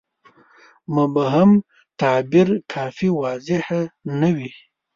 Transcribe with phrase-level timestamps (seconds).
[0.95, 1.51] مبهم
[2.01, 3.81] تعبیر کافي واضحه
[4.19, 4.51] نه وي.